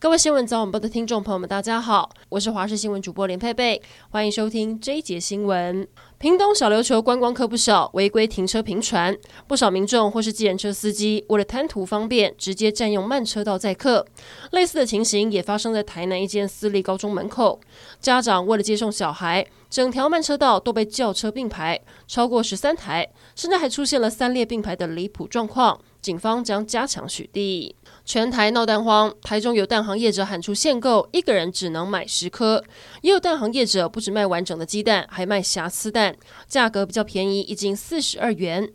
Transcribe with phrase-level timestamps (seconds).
[0.00, 5.86] 各位新闻早晚报的听众朋友们，大家好，我是华视新闻主播连佩佩，欢迎收听这一节新闻。
[6.16, 9.14] 屏东小琉球观光客不少，违规停车频传，
[9.46, 14.06] 不少民众或是计程车司机为了贪图方便，直接占用慢车道载客。
[14.52, 17.60] 类似的情形也发生在台南一间私立高中门口，
[18.00, 25.78] 家长为了接送小孩，整条慢车道都被轿车并排，超过十三台，甚至还出现了三列并排的离谱状况。
[26.00, 27.74] 警方将加强取缔。
[28.04, 32.60] 全台闹蛋荒，台中有蛋行业者喊出限购，一个人只能买十颗；
[33.02, 36.16] 也有蛋行业者不只卖完整的鸡蛋，还卖瑕疵蛋，
[36.48, 38.68] 价格比较便宜，一斤四十二元。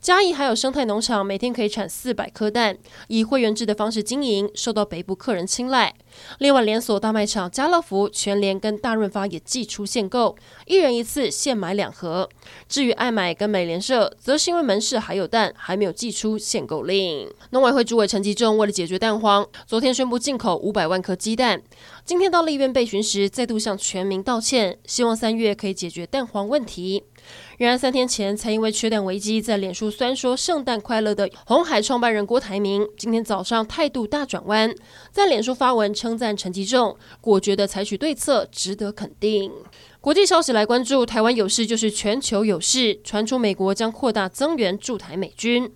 [0.00, 2.76] 嘉义还有生态农场，每天可以产四百颗蛋，
[3.08, 5.94] 以会员制的方式经营，受到北部客人青睐。
[6.40, 12.28] 另外，连锁大卖场家乐福、全联跟大润发也祭出限购，一人一次限买两盒。
[12.68, 17.32] 至于爱买跟美廉社，则是因为门市还有蛋，还没有祭出限购令。
[17.50, 21.60] 农委会主委陈吉仲为了解决蛋荒，昨天宣布进口五百万颗鸡蛋。
[22.04, 27.02] 今天到立院备询时，再度向全民道歉，希望三月可以解决蛋荒问题。
[27.58, 34.72] 然而三天前才因为缺蛋危机在脸书酸说“圣诞快乐”的红海创办人郭台铭，今天早上态度大转弯，
[35.10, 39.50] 在脸书发文称赞陈吉仲果决地采取对策，值得肯定。
[40.00, 45.72] 国际消息来关注，台湾有事就是全球有事，传出美国将扩大增援驻台美军。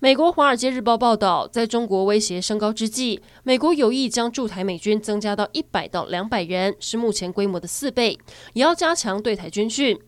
[0.00, 8.16] 美国《华尔街日报》报道，在中国威胁升高之际，美国有意将驻台美军增加到一百到两百人，是目前规模的四倍，
[8.52, 9.98] 也要加强对台军训。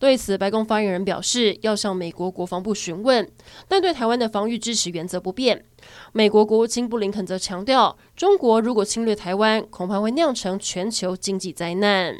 [0.00, 3.30] 对此，白宫发言人表示要向美国国防部询问，
[3.68, 5.64] 但对台湾的防御支持原则不变。
[6.12, 12.16] 美国国务卿布林肯则强调，中国如果侵略台湾，恐怕会酿成全球经济灾难。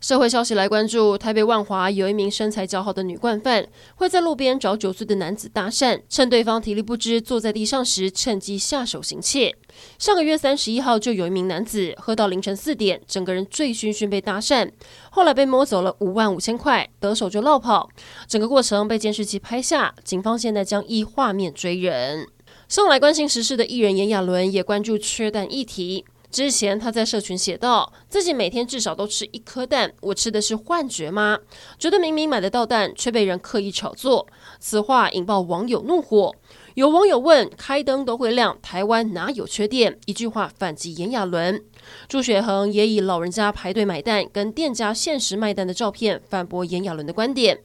[0.00, 9.56] 社会消息来关注，台北万华有一名身材姣好的女惯犯，会在路边找九岁的男子搭讪，趁对方体力不支坐在地上时，趁机下手行窃。
[9.98, 14.70] 上个月三十一号，就有一名男子喝到凌晨四点，整个人醉醺醺被搭讪，
[15.10, 17.88] 后来被摸走了五万五千块，得手就落跑。
[18.28, 22.26] 整个过程被监视器拍下，警方现在将依画面追人。
[22.68, 26.04] 上来关心时事的艺人炎亚纶也关注缺蛋议题。
[26.30, 31.38] 之前他在社群写道，自己每天至少都吃一颗蛋，我吃的是幻觉吗？
[31.78, 34.26] 觉得明明买得到蛋，却被人刻意炒作。
[34.60, 36.34] 此话引爆网友怒火。
[36.74, 39.98] 有网友问：开灯都会亮，台湾哪有缺电？
[40.04, 41.64] 一句话反击炎亚纶。
[42.06, 47.58] 朱雪恒也以老人家排队买蛋跟店家限时卖蛋的照片反驳炎亚纶的观点。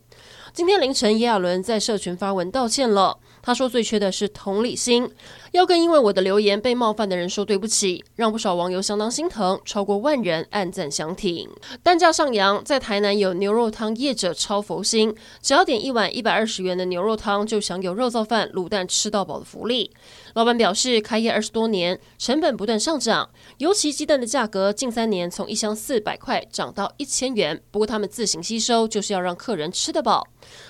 [0.53, 3.19] 今天凌晨，炎亚纶在社群发文道歉了。
[3.45, 5.07] 他说：“最缺的是同理心，
[5.51, 11.49] 要跟因为我的留言被冒犯的人说对不起，让不少网友相当心疼，超过万人暗赞相挺。
[11.83, 19.91] 蛋价上扬，在台南有牛肉汤业者超佛心，只要点一碗一百二十元的牛肉汤，就享有肉燥饭、卤蛋吃到饱的福利。
[20.35, 27.61] 老板表示，开业二十多年，成本不断上涨，尤其鸡蛋的价格近三年从一箱四百块涨到一千元。
[27.69, 30.25] 不过他们自行吸收，就是要让客人吃得饱。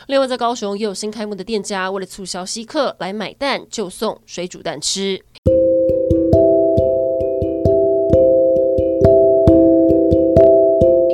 [0.08, 5.20] 另外，在高雄也有新开幕的店家，为了促销吸客来买蛋，就送水煮蛋吃。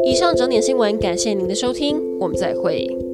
[0.06, 3.09] 以上整点新闻，感谢您的收听，我们再会。